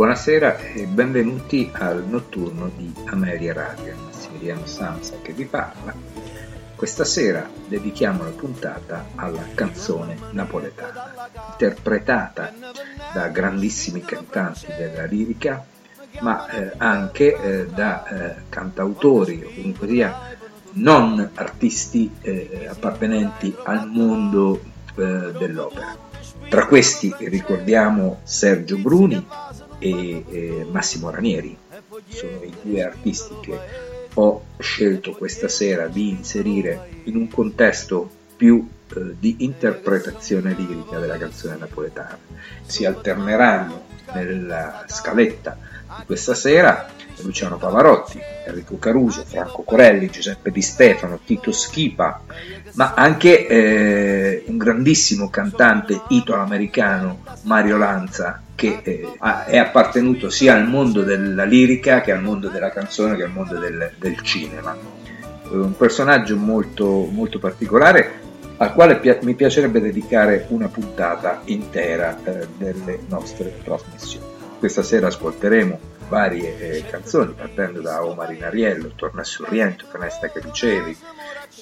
Buonasera 0.00 0.56
e 0.56 0.86
benvenuti 0.86 1.70
al 1.74 2.06
notturno 2.08 2.70
di 2.74 2.90
Ameria 3.04 3.52
Radio, 3.52 3.94
Massimiliano 4.02 4.64
Sanza 4.64 5.16
che 5.20 5.34
vi 5.34 5.44
parla. 5.44 5.94
Questa 6.74 7.04
sera 7.04 7.46
dedichiamo 7.68 8.24
la 8.24 8.30
puntata 8.30 9.08
alla 9.14 9.44
canzone 9.54 10.16
napoletana, 10.30 11.28
interpretata 11.50 12.50
da 13.12 13.28
grandissimi 13.28 14.02
cantanti 14.02 14.68
della 14.74 15.04
lirica, 15.04 15.66
ma 16.20 16.48
eh, 16.48 16.72
anche 16.78 17.36
eh, 17.36 17.66
da 17.66 18.06
eh, 18.06 18.34
cantautori 18.48 19.44
o 19.44 19.50
comunque 19.54 19.86
sia 19.86 20.18
non 20.76 21.30
artisti 21.34 22.10
eh, 22.22 22.66
appartenenti 22.70 23.54
al 23.64 23.86
mondo 23.86 24.62
eh, 24.94 25.32
dell'opera. 25.36 26.08
Tra 26.48 26.66
questi 26.66 27.14
ricordiamo 27.18 28.20
Sergio 28.24 28.76
Bruni, 28.78 29.24
e 29.80 30.24
eh, 30.28 30.66
Massimo 30.70 31.10
Ranieri. 31.10 31.56
Sono 32.08 32.42
i 32.44 32.54
due 32.62 32.84
artisti 32.84 33.34
che 33.40 33.58
ho 34.14 34.44
scelto 34.58 35.12
questa 35.12 35.48
sera 35.48 35.88
di 35.88 36.10
inserire 36.10 37.02
in 37.04 37.16
un 37.16 37.28
contesto 37.28 38.08
più 38.36 38.68
eh, 38.94 39.16
di 39.18 39.36
interpretazione 39.40 40.54
lirica 40.54 40.98
della 40.98 41.18
canzone 41.18 41.56
napoletana. 41.56 42.18
Si 42.62 42.84
alterneranno 42.84 43.88
nella 44.14 44.84
scaletta 44.86 45.58
di 45.98 46.04
questa 46.06 46.34
sera 46.34 46.88
Luciano 47.22 47.56
Pavarotti, 47.56 48.18
Enrico 48.46 48.78
Caruso, 48.78 49.24
Franco 49.24 49.62
Corelli, 49.62 50.10
Giuseppe 50.10 50.50
Di 50.50 50.62
Stefano, 50.62 51.20
Tito 51.24 51.52
Schipa, 51.52 52.22
ma 52.74 52.94
anche 52.94 53.46
eh, 53.46 54.44
un 54.46 54.56
grandissimo 54.56 55.30
cantante 55.30 56.00
italo-americano, 56.08 57.24
Mario 57.42 57.76
Lanza, 57.76 58.42
che 58.54 58.80
eh, 58.82 59.08
è 59.46 59.56
appartenuto 59.56 60.30
sia 60.30 60.54
al 60.54 60.68
mondo 60.68 61.02
della 61.02 61.44
lirica 61.44 62.00
che 62.00 62.12
al 62.12 62.22
mondo 62.22 62.48
della 62.48 62.70
canzone 62.70 63.16
che 63.16 63.24
al 63.24 63.30
mondo 63.30 63.58
del, 63.58 63.92
del 63.98 64.20
cinema. 64.22 64.76
Un 65.50 65.76
personaggio 65.76 66.36
molto, 66.36 67.08
molto 67.10 67.38
particolare 67.38 68.20
al 68.58 68.74
quale 68.74 68.98
pi- 68.98 69.18
mi 69.22 69.34
piacerebbe 69.34 69.80
dedicare 69.80 70.44
una 70.48 70.68
puntata 70.68 71.40
intera 71.46 72.16
eh, 72.22 72.46
delle 72.56 73.00
nostre 73.08 73.58
trasmissioni. 73.64 74.26
Questa 74.58 74.82
sera 74.82 75.06
ascolteremo 75.06 75.80
varie 76.10 76.58
eh, 76.58 76.84
canzoni, 76.84 77.32
partendo 77.32 77.80
da 77.80 78.04
O 78.04 78.14
Marinariello, 78.14 78.92
Torna 78.96 79.24
sul 79.24 79.46
Riento, 79.46 79.86
Canesta 79.90 80.28
che 80.28 80.40
dicevi, 80.40 80.94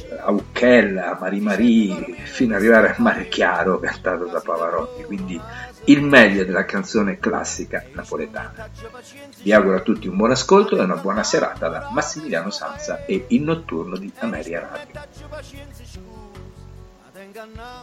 eh, 0.08 0.18
a 0.18 0.30
Ucchella, 0.30 1.10
a 1.10 1.18
Mari 1.20 2.16
fino 2.24 2.54
ad 2.54 2.60
arrivare 2.60 2.88
a 2.88 2.94
Mare 2.98 3.28
Chiaro, 3.28 3.78
cantato 3.78 4.24
da 4.24 4.40
Pavarotti, 4.40 5.04
quindi 5.04 5.40
il 5.84 6.02
meglio 6.02 6.44
della 6.44 6.64
canzone 6.64 7.18
classica 7.18 7.84
napoletana. 7.92 8.68
Vi 9.42 9.52
auguro 9.52 9.76
a 9.76 9.80
tutti 9.80 10.08
un 10.08 10.16
buon 10.16 10.32
ascolto 10.32 10.76
e 10.76 10.80
una 10.80 10.96
buona 10.96 11.22
serata 11.22 11.68
da 11.68 11.88
Massimiliano 11.92 12.50
Sanza 12.50 13.04
e 13.04 13.26
il 13.28 13.42
notturno 13.42 13.96
di 13.96 14.10
Ameria 14.18 14.68
Radio. 14.70 15.66
Thank 17.38 17.56
you. 17.56 17.78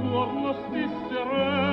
attorno 0.00 0.54
stisse 0.54 1.24
re 1.24 1.69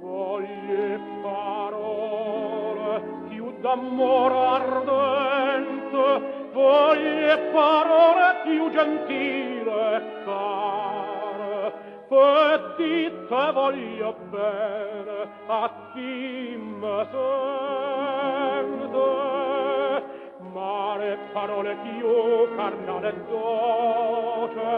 voglie 0.00 1.00
parole 1.22 3.02
più 3.28 3.46
d'amore 3.60 4.38
ardente 4.60 6.44
voglie 6.52 7.36
parole 7.52 8.26
più 8.44 8.70
gentile 8.70 10.22
care. 10.24 11.72
Che 12.08 12.60
dite 12.76 13.52
voglio 13.52 14.14
bene 14.30 15.28
a 15.46 15.70
chi 15.92 16.56
me 16.56 17.06
sei 17.10 17.63
parole 21.34 21.76
più 21.82 22.54
carnale 22.54 23.08
e 23.08 23.14
doce 23.28 24.72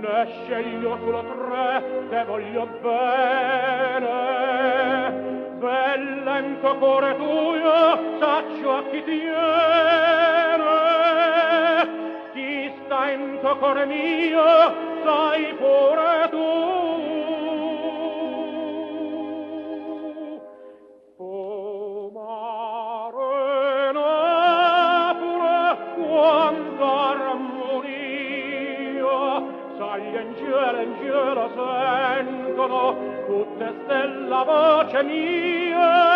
ne 0.00 0.26
sceglio 0.26 0.98
solo 0.98 1.22
tre 1.22 2.08
te 2.10 2.24
voglio 2.24 2.66
bene. 2.82 4.14
Bel 5.58 6.22
lento 6.24 6.76
cuore 6.78 7.16
tuo 7.16 8.18
saccio 8.18 8.76
a 8.76 8.82
chi 8.90 9.04
tiene. 9.04 9.34
Chi 12.32 12.72
sta 12.84 13.10
in 13.10 13.38
tuo 13.40 13.56
cuore 13.56 13.86
mio 13.86 14.74
sai 15.04 15.54
pure 15.54 16.25
la 34.36 34.44
voce 34.44 35.02
mia. 35.02 36.15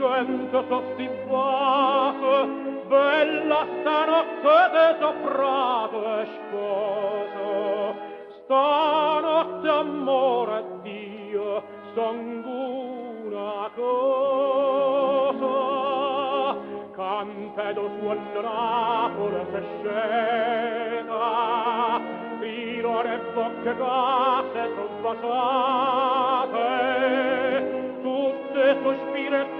gente 0.00 0.58
t'ostinvate, 0.68 2.36
bella 2.88 3.60
stanotte 3.80 4.58
de 4.74 4.86
soprate 5.00 6.26
sposo. 6.34 7.48
Stanotte 8.38 9.68
amore 9.68 10.54
a 10.56 10.62
Dio, 10.82 11.62
son 11.94 12.18
una 12.44 13.68
cosa, 13.76 15.56
cantedo 16.96 17.82
suonerà 18.00 19.10
pure 19.16 19.42
se 19.52 19.60
scena, 19.76 21.24
fino 22.40 22.90
le 23.02 23.16
bocche 23.34 23.72
case 23.76 24.62
son 24.74 24.92
basate, 25.02 26.58
tutte 28.02 28.62
sospire 28.82 29.59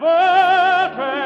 Virgin. 0.00 1.25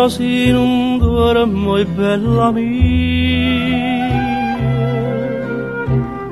Dormo 0.00 0.08
si 0.08 0.50
non 0.50 0.98
dormo 0.98 1.74
bella 1.84 2.50
mia 2.52 4.08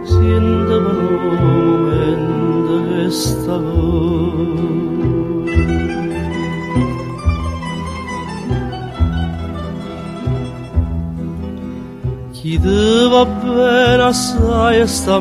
siente 0.05 0.77
per 0.85 0.97
un 0.97 1.37
momento 1.43 3.11
stavo 3.11 4.07
va 13.11 13.25
bene 13.25 14.03
assai 14.03 14.87
sta 14.87 15.19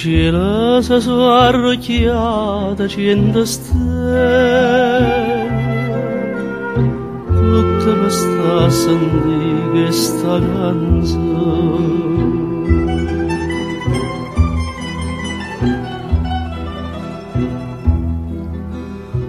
Quisiera 0.00 0.80
sazuar 0.80 1.76
chiada 1.76 2.88
cienda 2.88 3.44
stella 3.44 3.68
Tutta 7.28 7.92
questa 8.00 8.70
sandiga 8.70 9.88
e 9.88 9.92
sta 9.92 10.40
canzone 10.40 11.98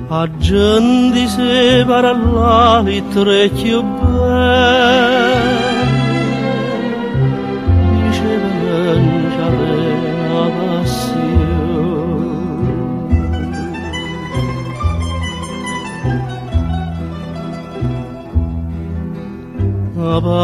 Aggendi 0.07 1.27
se 1.27 1.83
parallali 1.85 3.03
trecchio 3.09 3.83
bello 3.83 5.10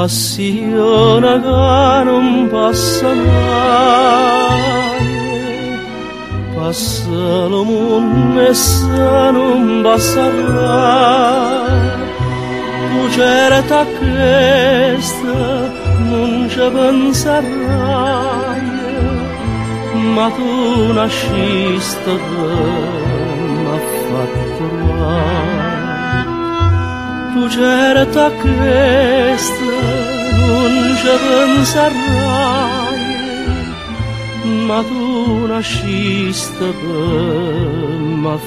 빠져나가는 0.08 1.20
바사나에 2.50 3.28
바사로 6.56 7.66
못매사는 7.66 8.24
바사라 9.84 11.28
Pucerta 13.08 13.86
questa 13.98 15.28
non 16.10 16.50
ci 16.50 16.58
penserai. 16.76 17.48
Ma 20.16 20.28
tu 20.36 20.48
nasciste 20.94 22.14
ben 22.28 23.66
affatto 23.78 24.66
mai 25.00 25.87
tu 27.38 27.50
certa 27.50 28.32
questa 28.42 29.78
non 30.40 30.74
ci 31.00 31.14
penserai 31.26 32.98
ma 34.68 34.80
tu 34.90 35.06
nasciste 35.52 36.68
per 36.82 37.90
m'ha 38.22 38.38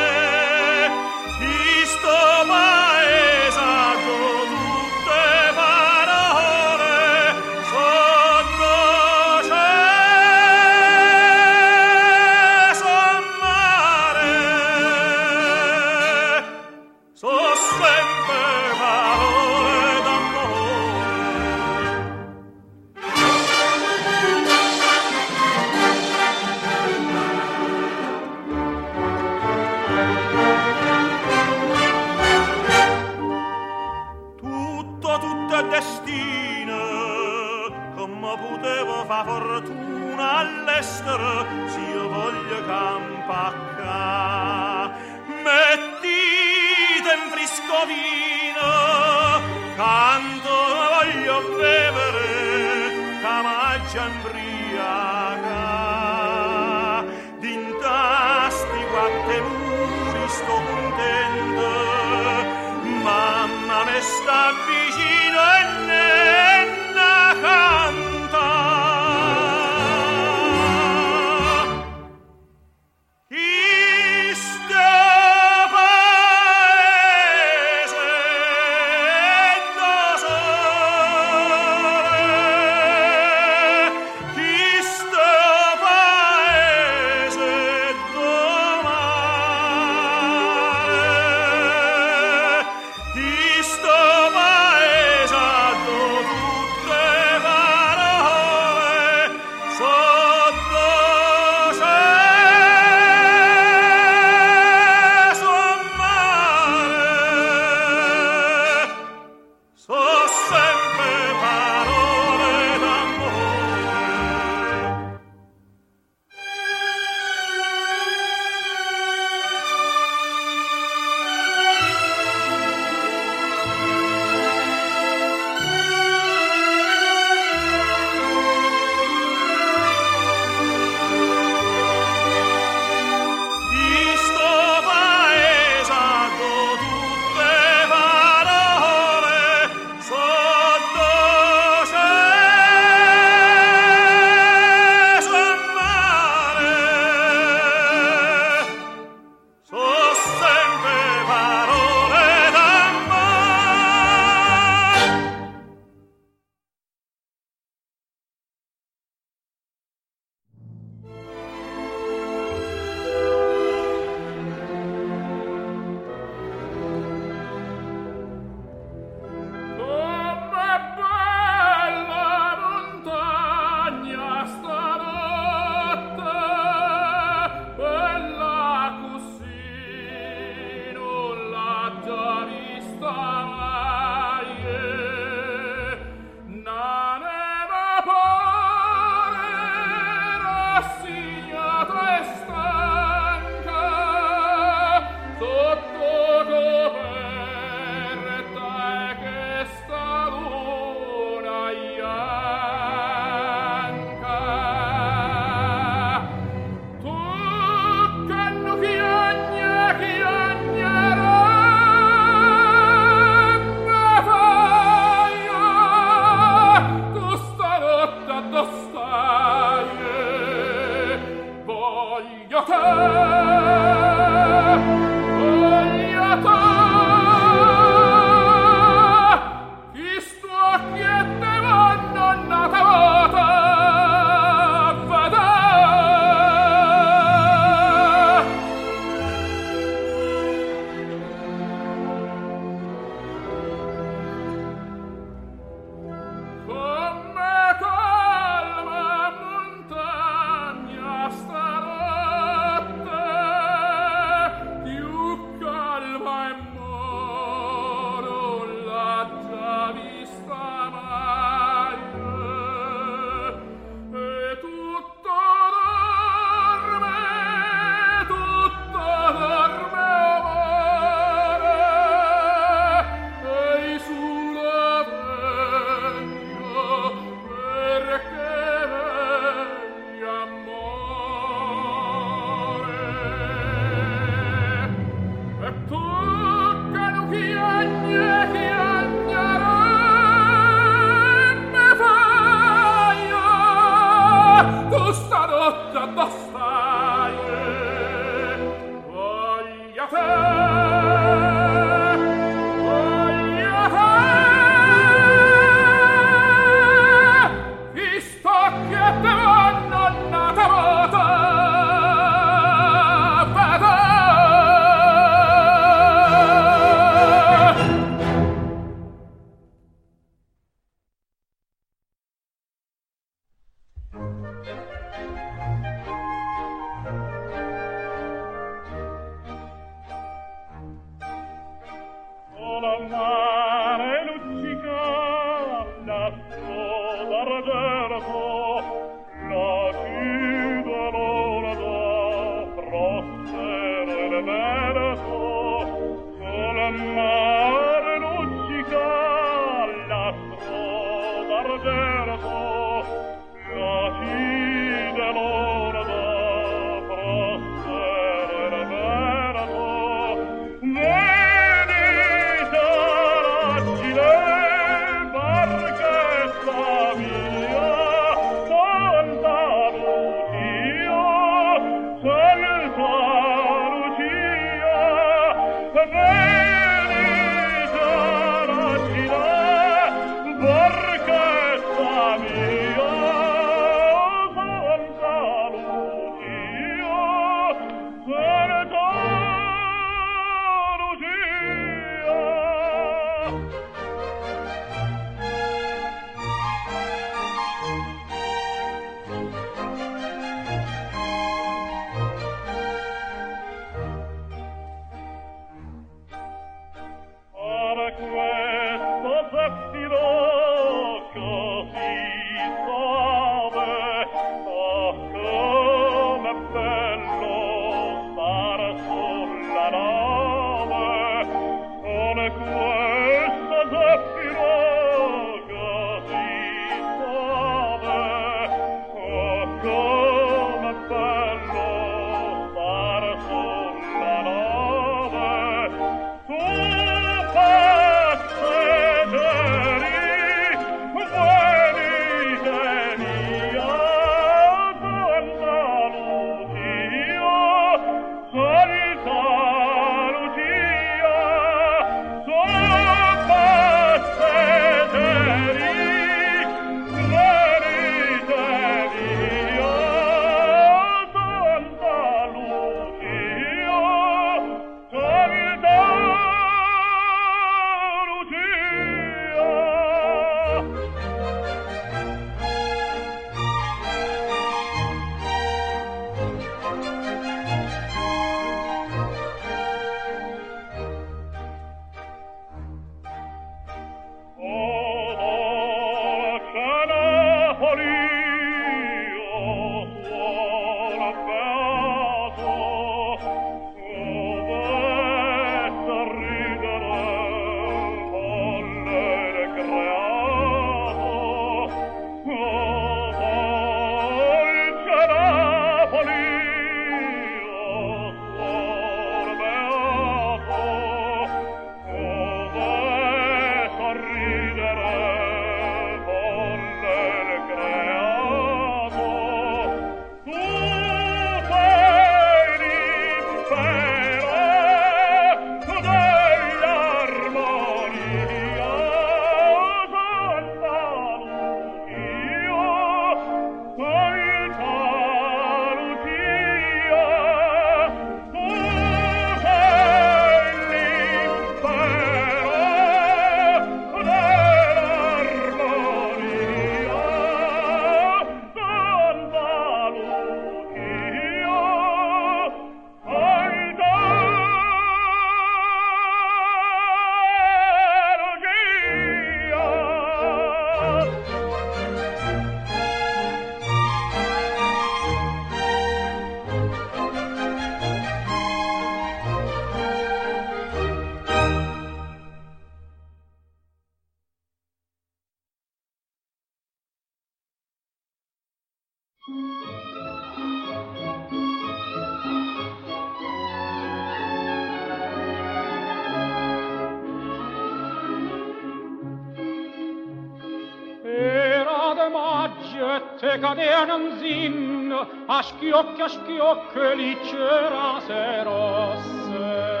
a 595.62 595.64
schiocchi 595.64 596.20
a 596.20 596.28
schiocchi 596.28 597.14
li 597.14 597.38
cerase 597.44 598.62
rosse. 598.64 600.00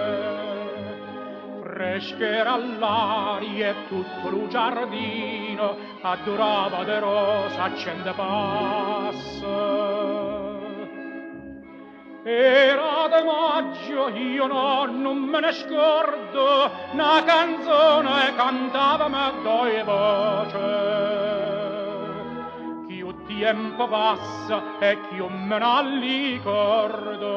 Freschera 1.62 2.52
all'aria 2.54 3.68
e 3.70 3.74
tutto 3.86 4.28
lo 4.28 4.48
giardino 4.48 5.76
addurava 6.02 6.82
de 6.82 6.98
rosa 6.98 7.62
accende 7.62 8.12
passa. 8.12 9.90
Era 12.24 13.08
de 13.08 13.22
maggio, 13.24 14.08
io 14.08 14.46
no, 14.46 14.84
non 14.86 15.18
me 15.18 15.40
ne 15.40 15.52
scordo, 15.52 16.70
una 16.92 17.22
canzone 17.24 18.34
cantava 18.34 19.08
me 19.08 19.32
due 19.42 19.82
voce 19.84 20.91
tempo 23.42 23.88
passa 23.88 24.78
e 24.78 24.96
ch'io 25.08 25.28
me 25.28 25.58
ne 25.58 25.98
ricordo 25.98 27.30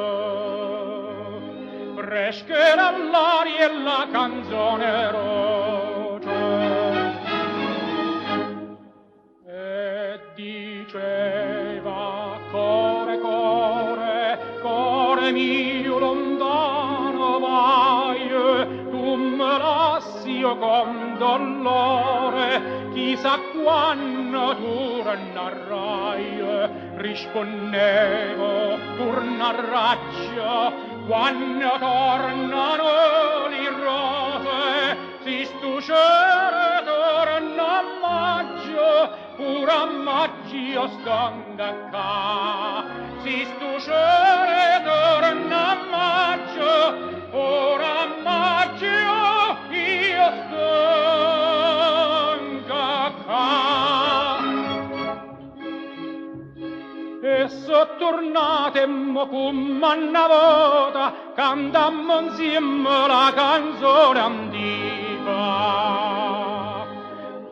frescherà 1.96 2.92
l'aria 2.92 3.66
e 3.66 3.74
la 3.82 4.08
canzone 4.12 5.10
roce 5.10 6.30
e 9.48 10.20
diceva 10.36 12.38
core 12.52 13.20
core 13.20 14.40
core 14.62 15.32
mio 15.32 15.98
lontano 15.98 17.40
vai 17.40 18.30
tu 18.92 19.16
me 19.16 19.58
lassi 19.58 20.38
io 20.38 20.56
con 20.58 21.16
dolore 21.18 22.90
chissà 22.94 23.40
quando 23.64 24.15
natura 24.36 25.16
narrai 25.34 26.44
rispondevo 27.06 28.52
pur 28.98 29.18
narraccia 29.24 30.54
quando 31.08 31.72
tornano 31.80 32.92
le 33.54 33.66
rose 33.84 34.98
si 35.24 35.38
stuscere 35.46 36.84
torna 36.92 37.68
a 37.80 37.84
maggio 38.06 38.90
pur 39.38 39.70
a 39.70 39.86
maggio 39.86 40.84
stanga 40.96 41.70
ca. 41.92 42.84
Si 43.24 43.38
stuscere 43.52 44.82
torna 44.84 45.62
a 45.72 45.78
maggio 45.98 46.72
ora 47.32 47.95
tornatemmo 57.98 59.28
cum 59.28 59.82
una 59.82 60.28
volta 60.28 61.14
cantammo 61.36 62.20
insieme 62.20 63.08
la 63.08 63.32
canzone 63.34 64.20
antica. 64.20 65.34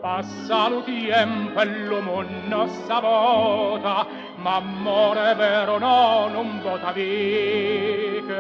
Passa 0.02 0.68
lo 0.70 0.84
tempo 0.84 1.60
e 1.60 1.66
l'uomo 1.66 2.24
non 2.48 2.70
vota, 3.00 4.06
ma 4.36 4.56
amore 4.56 5.34
vero 5.36 5.78
no, 5.78 6.28
non 6.28 6.60
vota 6.62 6.92
viche 6.92 8.34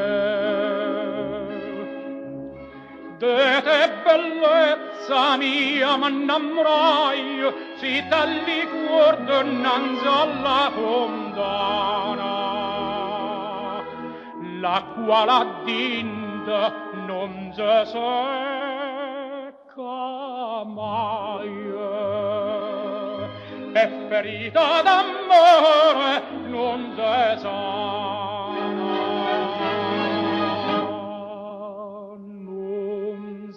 de 3.19 3.61
te 3.65 3.81
bellezza 4.03 5.37
mia 5.37 5.91
m'innamorai 6.01 7.53
si 7.79 7.93
tali 8.09 8.61
cuor 8.71 9.15
d'ornanza 9.27 10.13
alla 10.25 10.61
fondana 10.75 12.33
la 14.63 14.79
qual 14.95 15.29
addinta 15.29 16.61
non 17.05 17.31
se 17.53 17.73
secca 17.93 19.03
mai. 20.77 21.61
E 23.75 23.85
ferita 24.07 24.81
d'amore 24.85 26.21
non 26.47 26.79
se 26.95 27.37
sana 27.41 28.52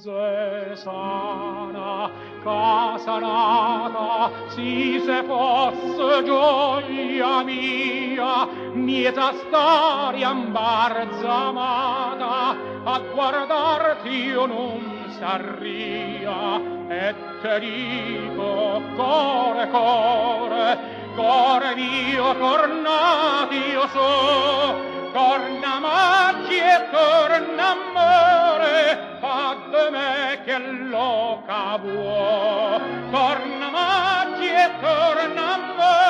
se 0.06 0.76
sana 0.76 2.08
casa 2.44 3.18
nata 3.18 4.30
si 4.54 5.00
se 5.04 5.24
fosse 5.24 6.22
gioia 6.22 7.42
mia 7.42 8.46
mieta 8.72 9.32
storia 9.34 10.30
imbarzamata 10.30 12.56
a 12.84 13.00
guardarti 13.12 14.26
io 14.30 14.46
non 14.46 15.10
sarria. 15.18 16.60
E 16.88 17.14
te 17.42 17.58
dico 17.58 18.80
core 18.94 19.68
core 19.70 20.78
core 21.16 21.74
mio 21.74 22.32
tornati 22.38 23.56
io 23.56 23.88
so 23.88 24.95
torna 25.16 25.78
maggi 25.78 26.58
e 26.58 26.88
torna 26.90 27.70
amore, 27.70 29.16
fa 29.18 29.56
de 29.70 29.90
me 29.90 30.40
che 30.44 30.58
loca 30.58 31.78
vuoi. 31.78 33.10
Torna 33.10 33.70
maggi 33.70 34.46
e 34.46 34.70
torna 34.78 35.44
amore, 35.54 36.05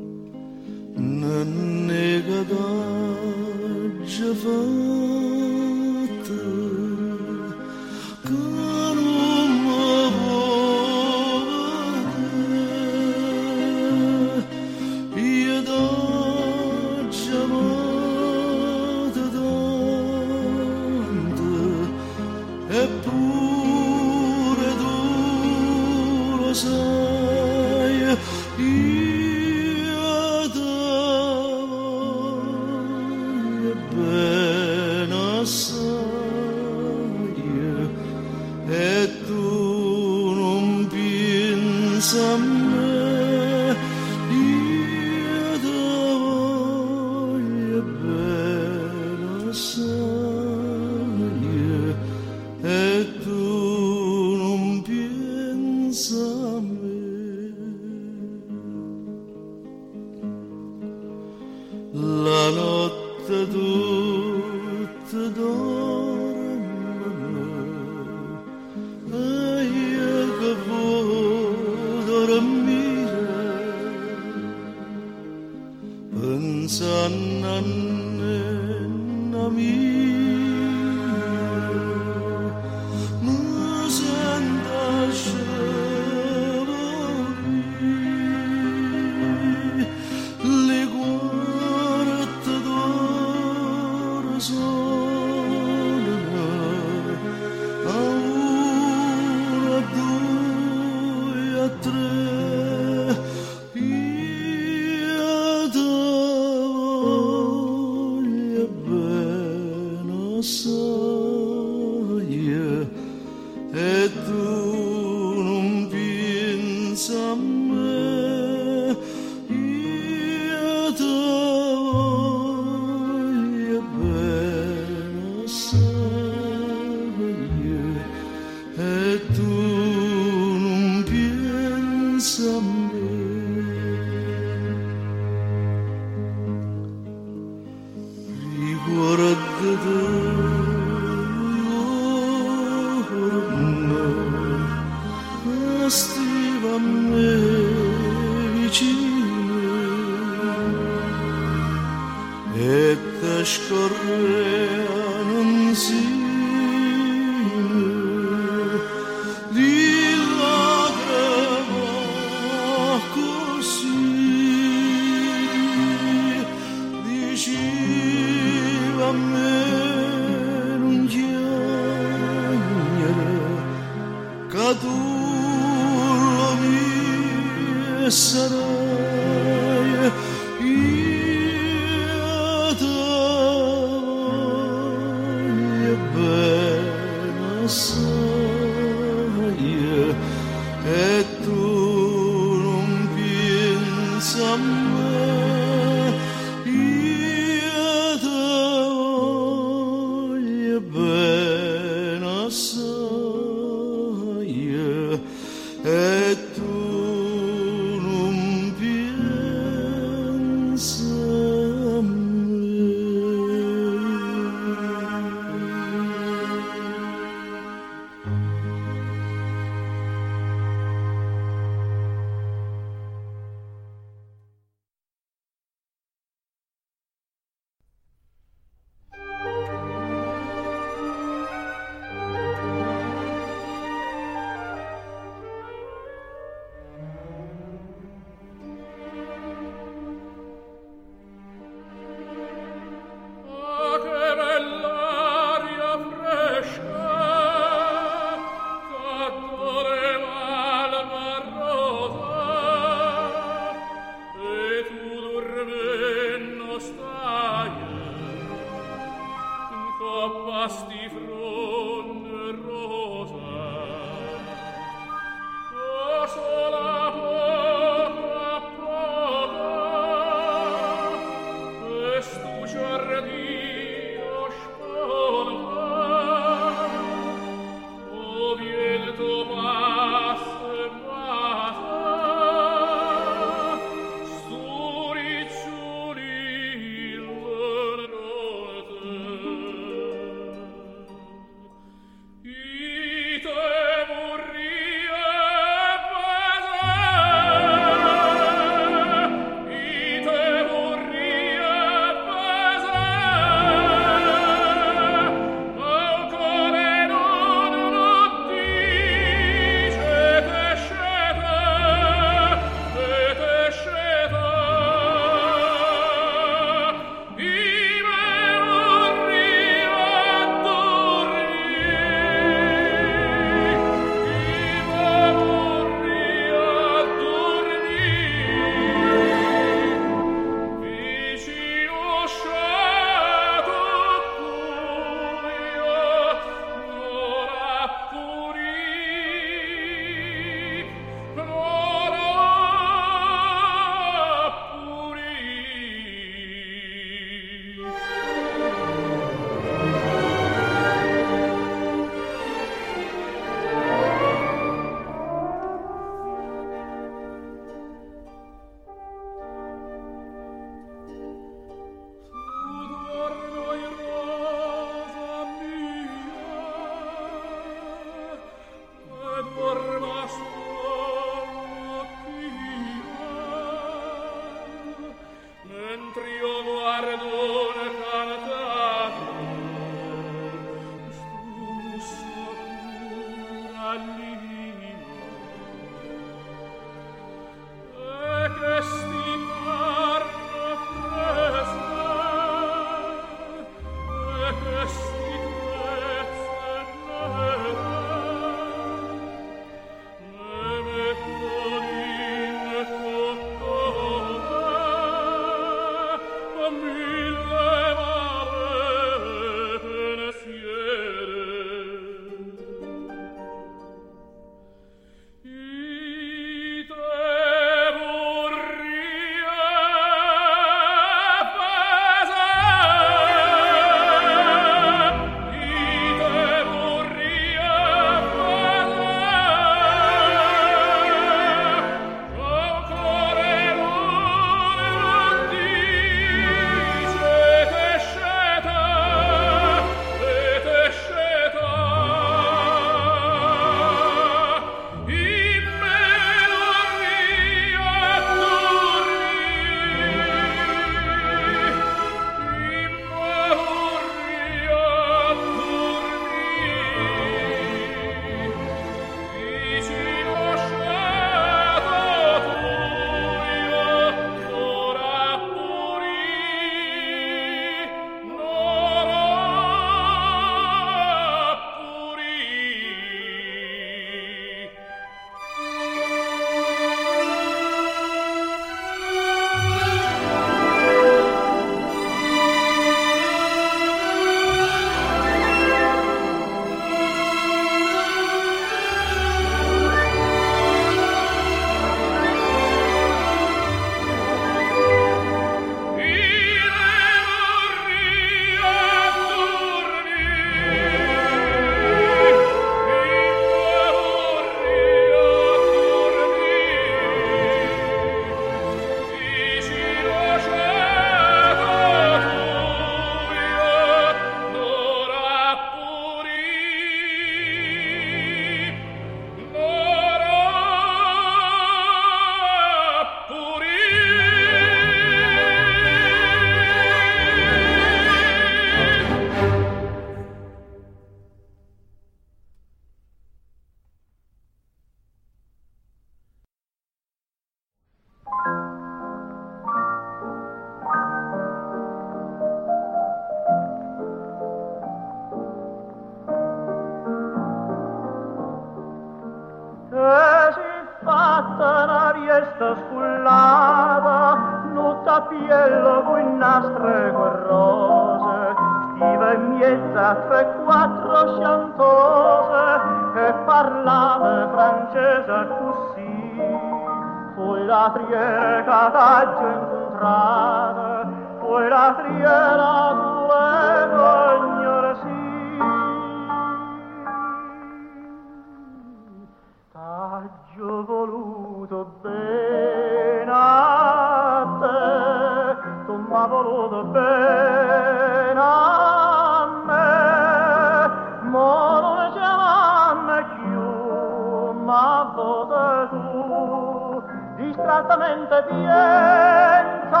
tu, 597.52 597.62
distrattamente 597.62 598.42
pienza 598.48 600.00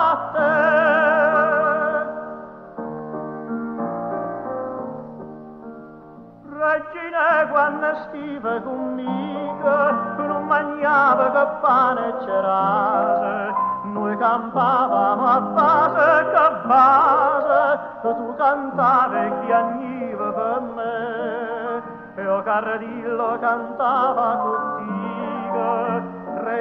a 0.00 0.30
te. 0.32 0.50
Regina 6.50 7.48
quando 7.50 7.94
stiva 8.08 8.60
conmigo 8.60 9.90
non 10.16 10.44
mangiava 10.46 11.30
che 11.30 11.46
pane 11.60 12.08
e 12.08 12.24
cerase 12.24 13.54
noi 13.92 14.16
campavamo 14.16 15.26
a 15.26 15.40
base 15.40 16.30
che 16.30 16.66
base 16.66 17.80
e 18.02 18.14
tu 18.14 18.34
cantavi 18.36 19.16
e 19.16 19.32
chiagniva 19.44 20.32
per 20.32 20.60
me 20.74 21.82
e 22.14 22.26
o 22.26 22.42
Cardillo 22.42 23.38
cantava 23.40 24.36
contigo 24.36 26.11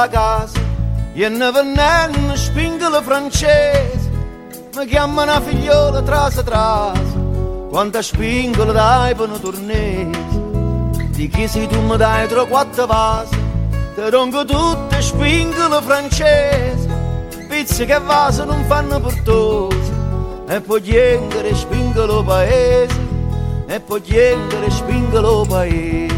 dalla 0.00 0.08
casa 0.08 0.58
e 1.12 1.28
ne 1.28 1.50
vennero 1.50 2.34
spingolo 2.36 3.02
francese. 3.02 4.08
Mi 4.76 4.86
chiamano 4.86 5.32
una 5.32 5.40
figliola 5.40 6.00
trasa 6.02 6.42
trasa 6.42 7.18
quanta 7.68 8.00
spingola 8.00 8.72
dai 8.72 9.14
per 9.14 9.28
tornese. 9.40 10.38
Di 11.10 11.28
chi 11.28 11.46
sei 11.46 11.66
tu 11.66 11.80
mi 11.80 11.96
dai 11.96 12.26
tre 12.28 12.46
quattro 12.46 12.86
vasi 12.86 13.36
ti 13.94 14.08
ronco 14.08 14.44
tutte 14.44 15.02
spingolo 15.02 15.82
francese. 15.82 16.88
Pizze 17.48 17.84
che 17.84 17.98
vasi 17.98 18.44
non 18.44 18.64
fanno 18.64 19.00
portosi 19.00 19.92
e 20.46 20.60
poi 20.60 20.80
chiedere 20.80 21.54
spingolo 21.54 22.22
paese 22.22 23.08
e 23.66 23.80
poi 23.80 24.00
chiedere 24.00 24.70
spingolo 24.70 25.44
paese 25.46 26.09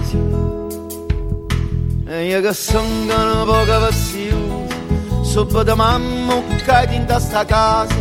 e 2.14 2.26
io 2.26 2.42
che 2.42 2.52
sono 2.52 2.84
un 2.84 3.44
po' 3.46 3.64
vazioso, 3.64 4.66
sopra 5.22 5.62
da 5.62 5.74
mamma 5.74 6.42
caiti 6.62 6.94
in 6.94 7.06
sta 7.18 7.42
casa, 7.46 7.94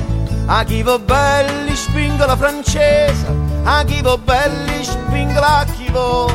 a 0.47 0.65
chi 0.65 0.83
va 0.83 0.99
belli 0.99 1.73
spingo 1.73 2.25
la 2.25 2.35
francese, 2.35 3.25
a 3.63 3.81
chi 3.85 4.01
va 4.01 4.17
belli 4.17 4.83
spingo 4.83 5.39
la 5.39 5.65
chi 5.73 5.89
va. 5.91 6.25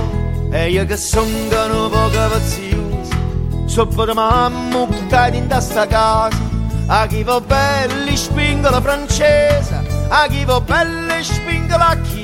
E 0.53 0.71
io 0.71 0.87
che 0.87 0.97
sono 0.97 1.27
un 1.27 1.91
po' 1.91 2.09
vazioso, 2.09 3.67
sopra 3.67 4.07
da 4.07 4.15
mamma 4.15 4.87
caiti 5.11 5.37
in 5.37 5.57
sta 5.61 5.87
casa, 5.87 6.39
a 6.87 7.07
chi 7.07 7.23
va 7.25 7.43
belli 7.43 8.17
spingo 8.17 8.71
la 8.71 8.81
francese, 8.81 9.83
a 10.09 10.27
chi 10.29 10.47
va 10.47 10.63
belli 10.63 11.23
spingo 11.23 11.77
la 11.77 11.95
chi. 12.03 12.16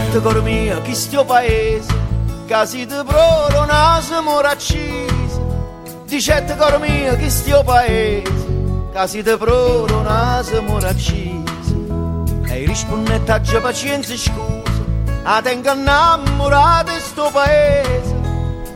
Dicette 0.00 0.22
cor 0.22 0.42
mia 0.42 0.80
chi 0.80 0.94
stia 0.94 1.24
paese, 1.24 1.92
casi 2.46 2.86
di 2.86 2.94
proro 3.04 3.66
naso 3.66 4.22
moraccise. 4.22 5.40
Dicette 6.06 6.56
cor 6.56 6.78
mia 6.80 7.14
chi 7.16 7.28
stia 7.28 7.62
paese, 7.62 8.32
casi 8.94 9.22
di 9.22 9.36
proro 9.36 10.00
naso 10.00 10.62
moraccise. 10.62 11.74
E 12.46 12.64
rispondette 12.64 13.30
a 13.30 13.40
già 13.42 13.60
pazienza 13.60 14.16
scusa, 14.16 14.72
a 15.22 15.42
tengo 15.42 15.70
innamorato 15.72 16.92
di 16.92 17.00
sto 17.00 17.28
paese. 17.30 18.16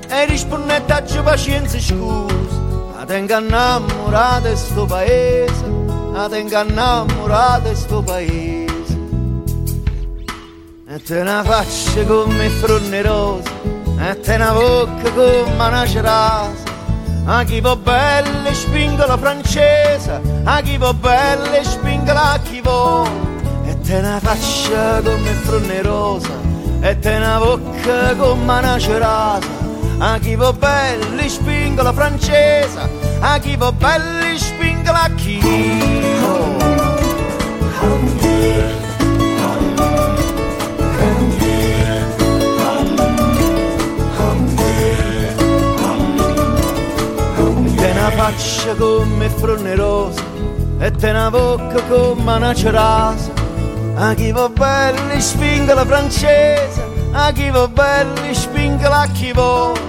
E 0.07 0.27
rispondette 0.27 0.93
a 0.93 1.03
già 1.03 1.23
pazienza 1.23 1.81
scusa, 1.81 2.61
a 3.01 3.05
tengo 3.07 3.39
innamorato 3.39 4.49
di 4.49 4.57
sto 4.57 4.85
paese. 4.85 5.65
A 6.17 6.29
tengo 6.29 6.61
innamorato 6.61 7.69
di 7.71 7.75
sto 7.75 8.03
paese. 8.03 8.64
E 10.95 11.03
te 11.03 11.19
una 11.19 11.43
faccia 11.43 12.05
come 12.05 12.49
fronne 12.51 13.03
rose, 13.03 13.51
e 13.99 14.21
te 14.21 14.37
una 14.37 14.53
bocca 14.53 15.11
come 15.11 15.67
una 15.67 15.85
cerasa. 15.85 16.63
A 17.25 17.43
chi 17.43 17.61
va 17.61 17.75
belle 17.75 18.55
spingo 18.55 19.05
la 19.05 19.19
francese, 19.19 20.21
a 20.45 20.61
chi 20.61 20.77
va 20.77 20.95
belle 20.95 21.65
spingo 21.65 22.13
la 22.13 22.39
chi 22.45 22.61
vuole. 22.61 23.11
E 23.65 23.81
te 23.81 23.97
una 23.97 24.21
faccia 24.21 25.01
come 25.03 25.33
fronne 25.43 25.83
rosa, 25.83 26.29
e 26.81 26.97
te 27.01 27.17
una 27.17 27.39
bocca 27.39 28.15
come 28.17 28.59
una 28.59 28.79
cerasa. 28.79 29.49
A 29.99 30.17
chi 30.21 30.37
va 30.37 30.53
belle 30.53 31.29
spingo 31.29 31.83
la 31.83 31.93
francese, 31.93 32.89
a 33.19 33.37
chi 33.39 33.57
va 33.57 33.73
belle 33.73 34.39
spingo 34.39 34.93
la 34.93 35.11
chi 35.17 35.41
vuole. 36.21 36.85
Faccia 48.17 48.75
come 48.75 49.29
fronne 49.29 49.75
rosa 49.75 50.23
e 50.79 50.91
te 50.91 51.11
una 51.11 51.31
bocca 51.31 51.83
come 51.83 52.33
una 52.35 52.55
cerasa 52.55 53.31
a 53.97 54.15
chi 54.15 54.33
va 54.33 54.49
belli 54.49 55.21
spinga 55.21 55.75
la 55.75 55.85
francese 55.85 56.83
a 57.13 57.31
chi 57.33 57.51
va 57.51 57.69
belli 57.69 58.35
spinga 58.35 58.89
la 58.89 59.07
chi 59.13 59.33
vuole 59.33 59.81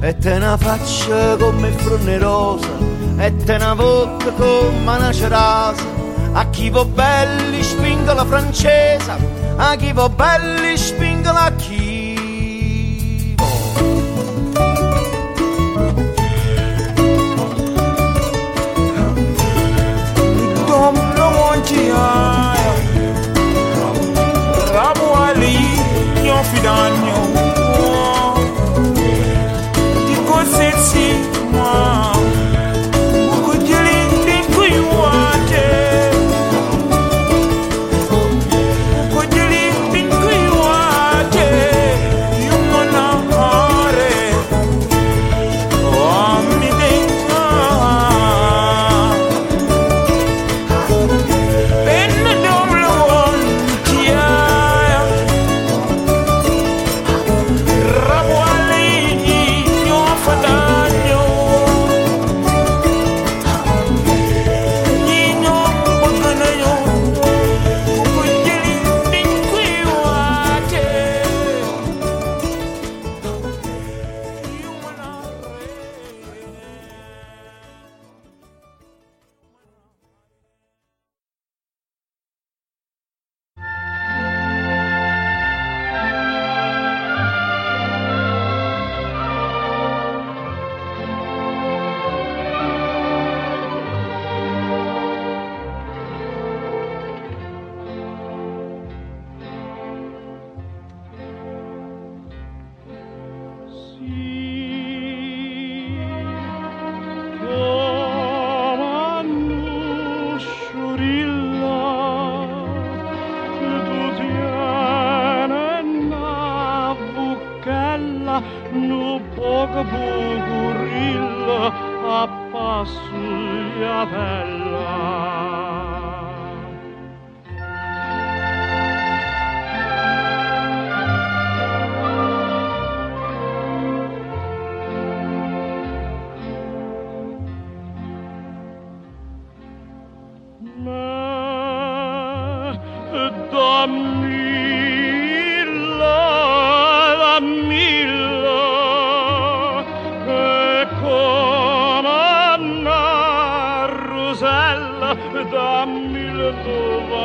e 0.00 0.16
te 0.16 0.32
una 0.32 0.56
faccia 0.56 1.36
come 1.36 1.70
fronne 1.72 2.18
rosa 2.18 2.90
e 3.20 3.36
te 3.36 3.58
ne 3.58 3.74
vodka 3.74 4.30
come 4.32 4.96
una 4.96 5.12
cerasa. 5.12 5.84
A 6.32 6.48
chi 6.48 6.70
va 6.70 6.84
belli 6.86 7.62
spingo 7.62 8.14
la 8.14 8.24
francese, 8.24 9.12
a 9.56 9.76
chi 9.76 9.92
va 9.92 10.08
belli 10.08 10.74
spingo 10.76 11.30
la 11.30 11.52
chi. 11.56 11.89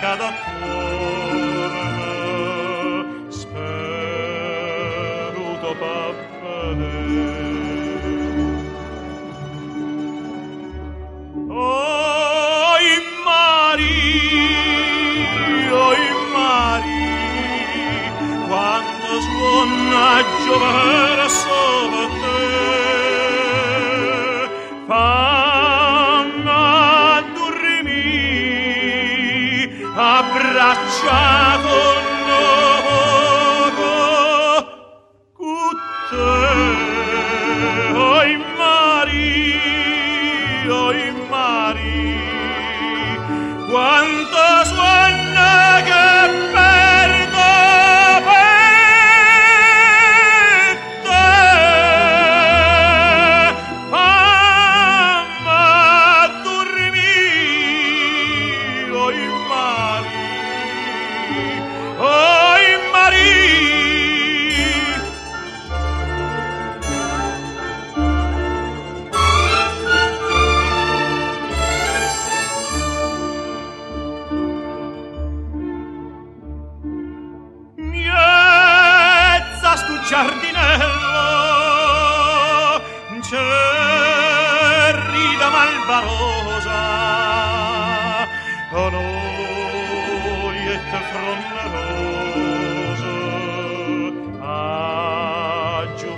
cada 0.00 0.55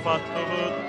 patlattı. 0.08 0.88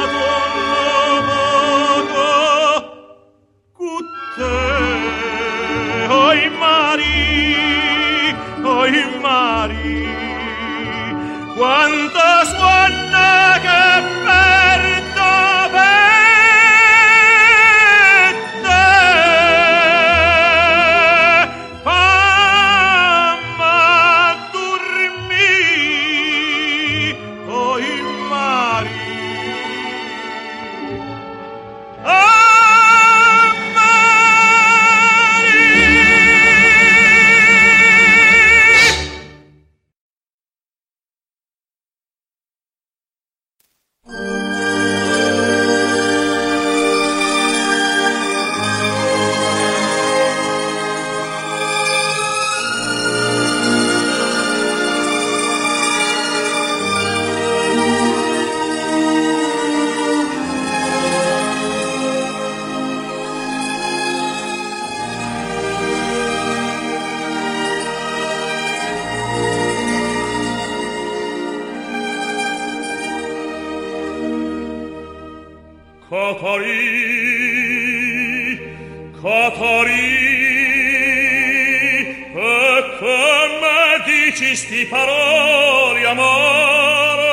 dici 84.31 84.55
sti 84.55 84.85
paroli 84.85 86.05
amore 86.05 87.27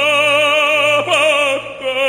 perché 1.06 2.00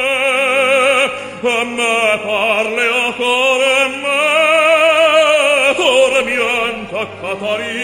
a 1.47 1.63
me 1.63 2.19
parle 2.25 2.85
a 3.05 3.13
cuore 3.13 3.87
me 4.03 5.73
cuore 5.75 6.23
mio 6.23 6.49
intaccatari 6.73 7.81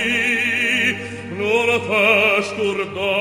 non 1.37 1.67
te 1.87 2.07
scurda 2.49 3.13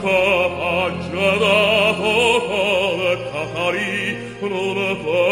capaggia 0.00 1.30
da 1.42 1.60
focale 1.98 3.10
catari 3.32 3.94
non 4.42 4.78
te 5.02 5.22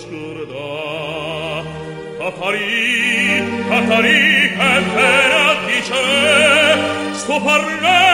scurda 0.00 0.68
catari 2.18 2.72
catari 3.68 4.27
appena 4.88 5.54
dice 5.66 5.94
sto 7.12 7.40
parlando 7.40 8.07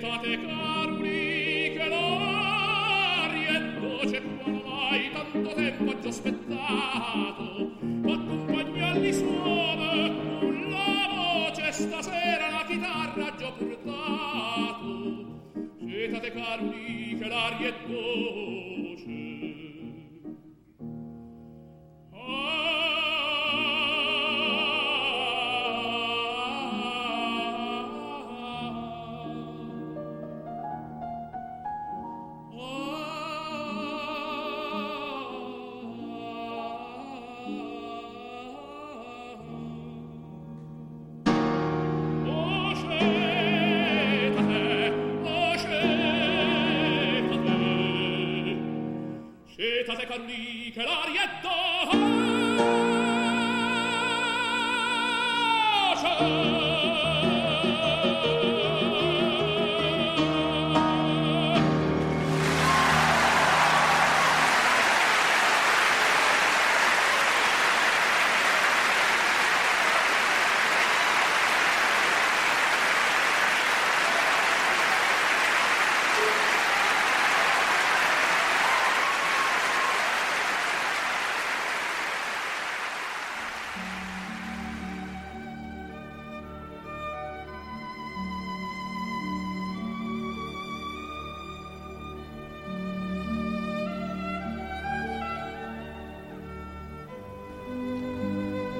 Veritate 0.00 0.38
clare. 0.40 0.73